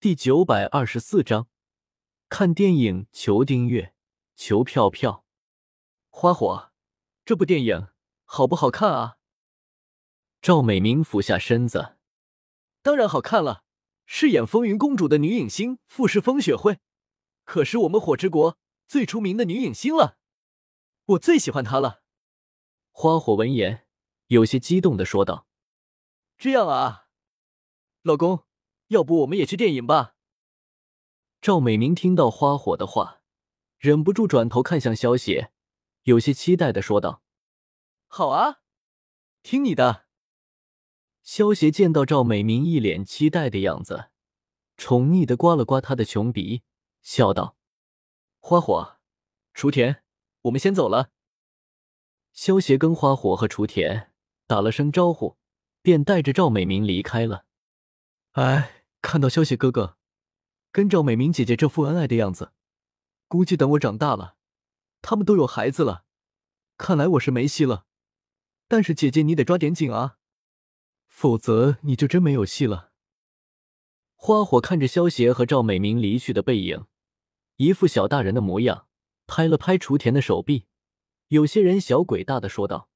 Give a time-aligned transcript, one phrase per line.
[0.00, 1.46] 第九百二十四章，
[2.30, 3.94] 看电影求订阅
[4.34, 5.26] 求票票。
[6.08, 6.72] 花火，
[7.26, 7.88] 这部电影
[8.24, 9.18] 好不好看啊？
[10.40, 11.98] 赵美明俯下身子，
[12.80, 13.62] 当然好看了。
[14.06, 16.78] 饰演风云公主的女影星傅氏风雪慧，
[17.44, 18.56] 可是我们火之国
[18.88, 20.16] 最出名的女影星了，
[21.04, 22.02] 我最喜欢她了。
[22.90, 23.86] 花火闻言，
[24.28, 25.46] 有些激动的说道
[26.38, 27.08] ：“这样啊，
[28.00, 28.44] 老公。”
[28.90, 30.16] 要不我们也去电影吧？
[31.40, 33.22] 赵美明听到花火的话，
[33.78, 35.52] 忍不住转头看向萧邪，
[36.02, 37.22] 有些期待的说道
[38.08, 38.62] ：“好啊，
[39.44, 40.06] 听你的。”
[41.22, 44.10] 萧邪见到赵美明一脸期待的样子，
[44.76, 46.64] 宠溺的刮了刮他的穷鼻，
[47.00, 47.56] 笑道
[48.40, 48.98] ：“花火，
[49.54, 50.02] 雏田，
[50.42, 51.12] 我们先走了。”
[52.34, 54.12] 萧邪跟花火和雏田
[54.48, 55.38] 打了声招呼，
[55.80, 57.44] 便带着赵美明离开了。
[58.32, 58.78] 哎。
[59.02, 59.96] 看到萧邪哥哥
[60.72, 62.52] 跟赵美明姐姐这副恩爱的样子，
[63.28, 64.36] 估计等我长大了，
[65.02, 66.04] 他们都有孩子了，
[66.76, 67.86] 看来我是没戏了。
[68.68, 70.18] 但是姐姐你得抓点紧啊，
[71.08, 72.92] 否则你就真没有戏了。
[74.14, 76.86] 花火看着萧邪和赵美明离去的背影，
[77.56, 78.86] 一副小大人的模样，
[79.26, 80.66] 拍了拍雏田的手臂，
[81.28, 82.90] 有些人小鬼大的说道。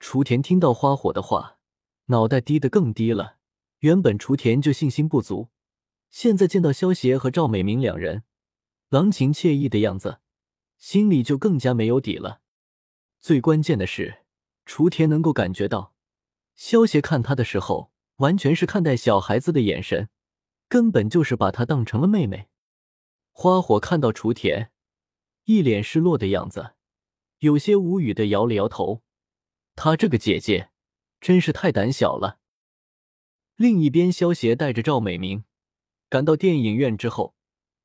[0.00, 1.58] 雏田听到花火的话，
[2.06, 3.36] 脑袋低得更低了。
[3.80, 5.50] 原本雏田就信心不足，
[6.10, 8.24] 现在见到萧协和赵美明两人
[8.88, 10.20] 郎情妾意的样子，
[10.78, 12.40] 心里就更加没有底了。
[13.20, 14.24] 最关键的是，
[14.64, 15.94] 雏田能够感觉到
[16.54, 20.08] 萧协看他的时候，完全是看待小孩子的眼神，
[20.68, 22.48] 根本就是把他当成了妹妹。
[23.32, 24.70] 花火看到雏田
[25.44, 26.72] 一脸失落的样子，
[27.40, 29.02] 有些无语的摇了摇头，
[29.74, 30.70] 他这个姐姐
[31.20, 32.38] 真是太胆小了。
[33.56, 35.44] 另一边，萧协带着赵美明
[36.10, 37.34] 赶到电影院之后，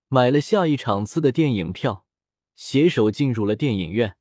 [0.09, 2.05] 买了下一场次的电影票，
[2.55, 4.17] 携手进入了电影院。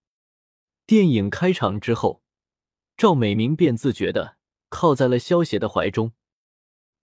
[0.86, 2.22] 电影开场之后，
[2.96, 4.36] 赵美明便自觉的
[4.68, 6.12] 靠在了萧协的怀中。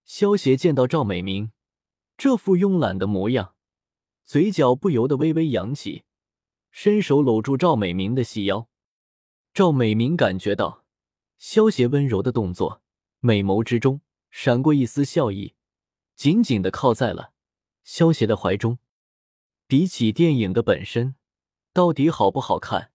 [0.05, 1.51] 萧协见到赵美明
[2.17, 3.53] 这副慵懒的模样，
[4.23, 6.05] 嘴角不由得微微扬起，
[6.71, 8.69] 伸手搂住赵美明的细腰。
[9.53, 10.85] 赵美明感觉到
[11.37, 12.81] 萧协温柔的动作，
[13.19, 13.99] 美眸之中。
[14.39, 15.55] 闪过一丝笑意，
[16.15, 17.33] 紧紧的靠在了
[17.83, 18.77] 萧邪的怀中。
[19.65, 21.15] 比起电影的本身，
[21.73, 22.91] 到底好不好看？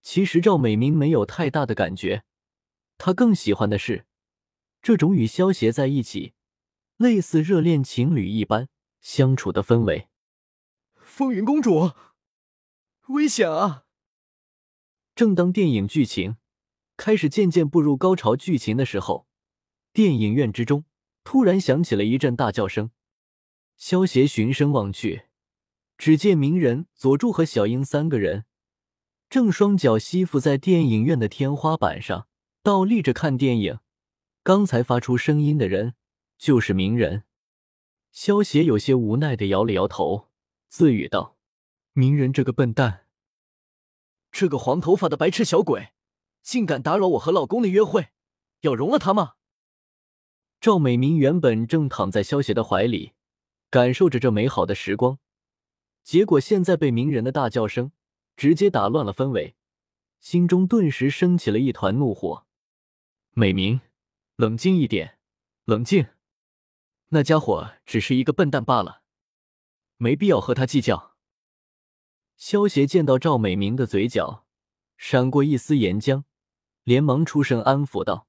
[0.00, 2.24] 其实赵美明没有太大的感觉，
[2.96, 4.06] 他更喜欢的是
[4.80, 6.32] 这种与萧邪在一起，
[6.96, 8.70] 类似热恋情侣一般
[9.02, 10.08] 相处的氛围。
[10.94, 11.92] 风云公主，
[13.08, 13.84] 危险啊！
[15.14, 16.38] 正当电影剧情
[16.96, 19.28] 开始渐渐步入高潮剧情的时候。
[19.94, 20.84] 电影院之中，
[21.22, 22.90] 突然响起了一阵大叫声。
[23.76, 25.26] 萧协循声望去，
[25.96, 28.44] 只见鸣人、佐助和小樱三个人
[29.30, 32.26] 正双脚吸附在电影院的天花板上，
[32.60, 33.78] 倒立着看电影。
[34.42, 35.94] 刚才发出声音的人
[36.36, 37.22] 就是鸣人。
[38.10, 40.28] 萧协有些无奈的摇了摇头，
[40.68, 41.36] 自语道
[41.94, 43.06] ：“鸣人这个笨蛋，
[44.32, 45.90] 这个黄头发的白痴小鬼，
[46.42, 48.08] 竟敢打扰我和老公的约会，
[48.62, 49.34] 要容了他吗？”
[50.64, 53.12] 赵美明原本正躺在萧邪的怀里，
[53.68, 55.18] 感受着这美好的时光，
[56.02, 57.92] 结果现在被鸣人的大叫声
[58.34, 59.56] 直接打乱了氛围，
[60.20, 62.46] 心中顿时升起了一团怒火。
[63.32, 63.82] 美明，
[64.36, 65.18] 冷静一点，
[65.66, 66.06] 冷静！
[67.08, 69.02] 那家伙只是一个笨蛋罢了，
[69.98, 71.14] 没必要和他计较。
[72.38, 74.46] 萧邪见到赵美明的嘴角
[74.96, 76.24] 闪过一丝岩浆，
[76.84, 78.28] 连忙出声安抚道。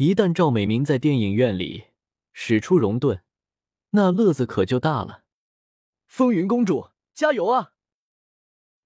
[0.00, 1.88] 一旦赵美明在电影院里
[2.32, 3.22] 使出熔盾，
[3.90, 5.24] 那乐子可就大了。
[6.06, 7.74] 风云公主，加油啊！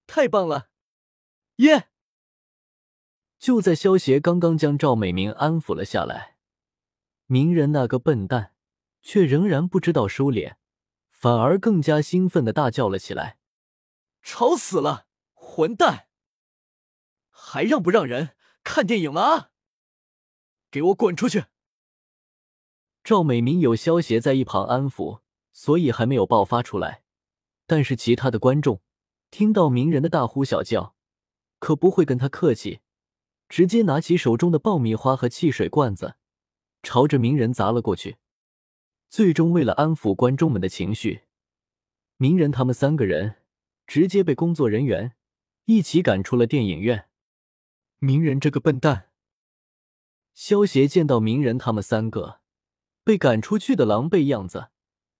[0.08, 0.70] 太棒了，
[1.58, 1.91] 耶！
[3.38, 6.36] 就在萧协刚刚将赵美明安抚了下来，
[7.26, 8.53] 鸣人那个笨蛋
[9.00, 10.56] 却仍然不知道收敛，
[11.10, 13.39] 反而更加兴奋的大叫了起来
[14.21, 16.09] ：“吵死了，混蛋！
[17.30, 18.34] 还让不让人
[18.65, 19.50] 看电影了啊？”
[20.74, 21.44] 给我滚出去！
[23.04, 25.21] 赵美明有萧协在一旁安抚，
[25.53, 27.04] 所以还没有爆发出来。
[27.65, 28.82] 但是其他的观众
[29.30, 30.97] 听到鸣人的大呼小叫，
[31.60, 32.80] 可不会跟他客气，
[33.48, 36.16] 直接拿起手中的爆米花和汽水罐子，
[36.82, 38.16] 朝着鸣人砸了过去。
[39.09, 41.22] 最终，为了安抚观众们的情绪，
[42.16, 43.36] 鸣人他们三个人
[43.86, 45.15] 直接被工作人员
[45.66, 47.09] 一起赶出了电影院。
[48.00, 49.12] 鸣人这个笨蛋！
[50.34, 52.41] 萧协见到鸣人他们三个
[53.04, 54.71] 被赶出去的狼狈样子，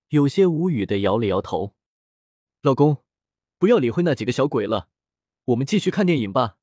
[0.09, 1.75] 有些无语的摇了摇头。
[2.63, 3.05] 老公，
[3.59, 4.89] 不要理会那几个小鬼了，
[5.47, 6.57] 我们继续看电影吧。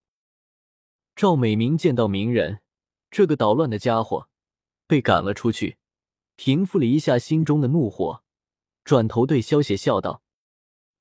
[1.16, 2.62] 赵美明见到鸣人
[3.10, 4.30] 这个捣乱的家伙
[4.86, 5.78] 被赶了出去，
[6.36, 8.24] 平复了一下心中的怒火，
[8.84, 10.24] 转头对萧邪笑道：“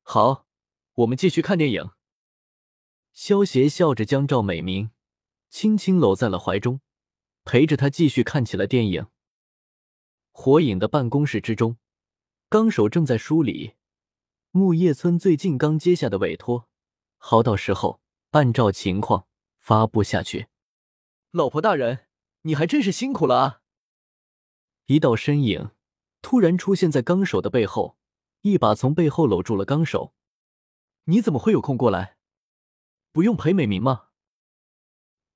[0.03, 0.47] 好，
[0.95, 1.91] 我们继续看电影。”
[3.13, 4.91] 萧邪笑着将赵美明
[5.49, 6.81] 轻轻搂在了怀中，
[7.45, 9.07] 陪着他继续看起了电影。
[10.31, 11.77] 火影的办公室之中，
[12.49, 13.75] 纲手正在梳理
[14.51, 16.69] 木叶村最近刚接下的委托，
[17.19, 18.01] 好到时候
[18.31, 19.27] 按照情况。
[19.63, 20.49] 发布下去，
[21.33, 22.07] 老婆大人，
[22.43, 23.61] 你还真是辛苦了啊！
[24.87, 25.73] 一道身影
[26.23, 27.99] 突然出现在纲手的背后，
[28.41, 30.15] 一把从背后搂住了纲手。
[31.05, 32.17] 你怎么会有空过来？
[33.13, 34.07] 不用陪美明吗？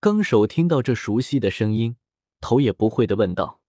[0.05, 1.97] 纲手听到这熟悉的声音，
[2.39, 3.63] 头也不回的问道：“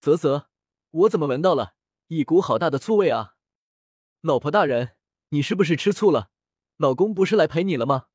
[0.00, 0.46] 啧啧，
[0.90, 1.74] 我怎么闻到了
[2.06, 3.34] 一股好大的醋味啊？
[4.20, 4.92] 老婆大人，
[5.30, 6.30] 你是不是吃醋了？
[6.76, 8.06] 老公不是来陪你了吗？”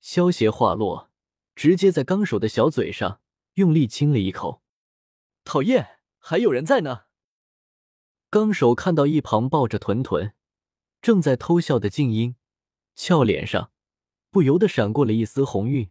[0.00, 1.10] 萧邪话落，
[1.54, 3.20] 直接在纲手的小嘴上
[3.56, 4.62] 用力亲了一口。
[5.44, 7.02] 讨厌，还有人在呢。
[8.30, 10.32] 纲手看到一旁抱着屯屯
[11.02, 12.36] 正在偷笑的静音，
[12.94, 13.70] 俏脸上
[14.30, 15.90] 不由得闪过了一丝红晕，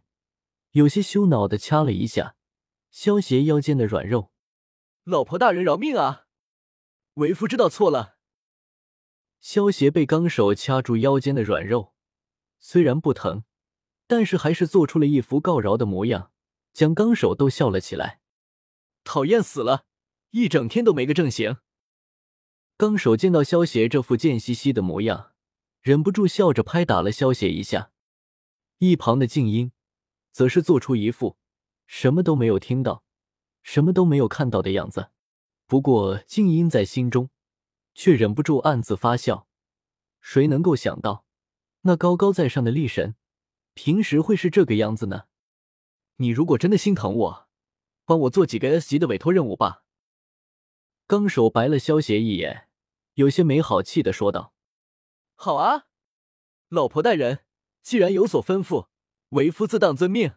[0.72, 2.36] 有些羞恼的掐了一下
[2.90, 4.32] 萧邪腰间的软肉。
[5.04, 6.26] 老婆大人饶命啊！
[7.14, 8.18] 为夫知道错了。
[9.40, 11.94] 萧邪被纲手掐住腰间的软肉，
[12.60, 13.44] 虽然不疼。
[14.08, 16.32] 但是还是做出了一副告饶的模样，
[16.74, 18.20] 将纲手都笑了起来。
[19.04, 19.86] 讨厌死了，
[20.32, 21.56] 一整天都没个正形。
[22.76, 25.32] 纲手见到萧邪这副贱兮兮的模样，
[25.80, 27.92] 忍不住笑着拍打了萧邪一下。
[28.78, 29.72] 一旁的静音
[30.32, 31.36] 则是做出一副
[31.86, 33.04] 什么都没有听到、
[33.62, 35.10] 什么都没有看到的样子。
[35.66, 37.30] 不过静音在心中
[37.94, 39.46] 却忍不住暗自发笑。
[40.20, 41.26] 谁能够想到，
[41.82, 43.16] 那高高在上的力神？
[43.74, 45.24] 平时会是这个样子呢？
[46.16, 47.48] 你如果真的心疼我，
[48.04, 49.84] 帮我做几个 S 级的委托任务吧。
[51.06, 52.68] 纲手白了萧邪一眼，
[53.14, 54.54] 有些没好气的说道
[55.34, 55.86] ：“好啊，
[56.68, 57.44] 老婆大人，
[57.82, 58.88] 既然有所吩咐，
[59.32, 60.32] 为夫自当遵命。”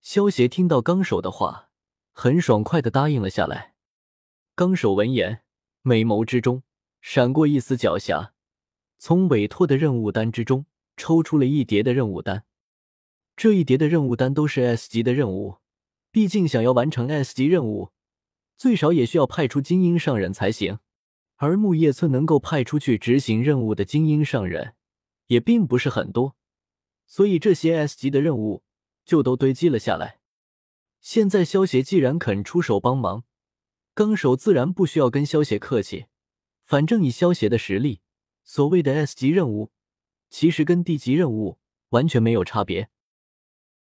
[0.00, 1.70] 萧邪听到纲手的话，
[2.12, 3.74] 很爽快的答应了下来。
[4.54, 5.42] 纲手闻言，
[5.82, 6.62] 美眸之中
[7.00, 8.30] 闪过一丝狡黠，
[8.98, 10.66] 从委托的任务单之中。
[11.00, 12.44] 抽出了一叠的任务单，
[13.36, 15.58] 这一叠的任务单都是 S 级的任务。
[16.10, 17.92] 毕竟想要完成 S 级任务，
[18.56, 20.80] 最少也需要派出精英上人才行。
[21.36, 24.74] 而木叶村能够派出去执行任务的精英上人，
[25.28, 26.34] 也并不是很多，
[27.08, 28.62] 所以这些 S 级的任务
[29.04, 30.20] 就都堆积了下来。
[31.00, 33.24] 现在萧协既然肯出手帮忙，
[33.94, 36.06] 纲手自然不需要跟萧协客气。
[36.64, 38.02] 反正以萧协的实力，
[38.44, 39.72] 所谓的 S 级任务。
[40.28, 41.58] 其实跟 D 级任务
[41.88, 42.90] 完全没有差别。